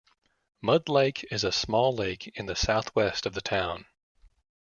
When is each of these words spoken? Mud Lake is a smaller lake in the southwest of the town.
Mud 0.63 0.89
Lake 0.89 1.23
is 1.29 1.43
a 1.43 1.51
smaller 1.51 1.93
lake 1.95 2.29
in 2.33 2.47
the 2.47 2.55
southwest 2.55 3.27
of 3.27 3.35
the 3.35 3.39
town. 3.41 3.85